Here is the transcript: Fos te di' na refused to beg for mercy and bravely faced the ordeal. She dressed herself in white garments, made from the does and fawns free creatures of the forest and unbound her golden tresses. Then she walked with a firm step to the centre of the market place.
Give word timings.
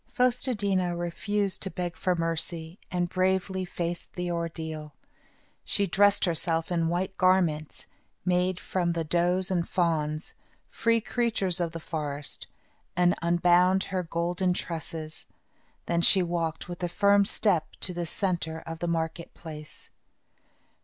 Fos 0.11 0.41
te 0.41 0.55
di' 0.55 0.75
na 0.75 0.93
refused 0.93 1.61
to 1.61 1.69
beg 1.69 1.95
for 1.95 2.15
mercy 2.15 2.79
and 2.89 3.07
bravely 3.07 3.63
faced 3.63 4.11
the 4.13 4.31
ordeal. 4.31 4.95
She 5.63 5.85
dressed 5.85 6.25
herself 6.25 6.71
in 6.71 6.87
white 6.87 7.15
garments, 7.19 7.85
made 8.25 8.59
from 8.59 8.93
the 8.93 9.03
does 9.03 9.51
and 9.51 9.69
fawns 9.69 10.33
free 10.71 11.01
creatures 11.01 11.59
of 11.59 11.71
the 11.71 11.79
forest 11.79 12.47
and 12.95 13.13
unbound 13.21 13.83
her 13.93 14.01
golden 14.01 14.55
tresses. 14.55 15.27
Then 15.85 16.01
she 16.01 16.23
walked 16.23 16.67
with 16.67 16.81
a 16.81 16.89
firm 16.89 17.23
step 17.23 17.67
to 17.81 17.93
the 17.93 18.07
centre 18.07 18.61
of 18.65 18.79
the 18.79 18.87
market 18.87 19.31
place. 19.35 19.91